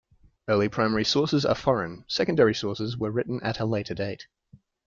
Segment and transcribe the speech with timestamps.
[0.47, 4.25] Early primary sources are foreign; secondary sources were written at a later date.